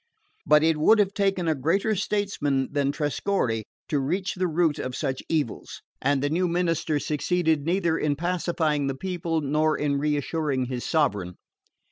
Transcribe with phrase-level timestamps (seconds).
[0.47, 4.95] But it would have taken a greater statesman than Trescorre to reach the root of
[4.95, 10.65] such evils; and the new minister succeeded neither in pacifying the people nor in reassuring
[10.65, 11.35] his sovereign.